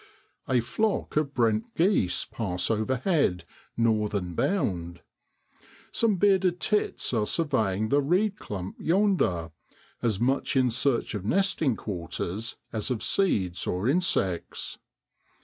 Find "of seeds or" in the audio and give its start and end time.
12.89-13.87